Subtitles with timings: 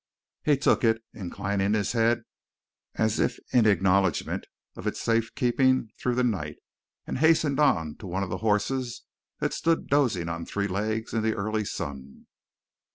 [0.41, 2.23] He took it, inclining his head
[2.95, 3.19] as
[3.53, 6.55] in acknowledgment of its safe keeping through the night,
[7.05, 9.03] and hastened on to one of the horses
[9.41, 12.25] that stood dozing on three legs in the early sun.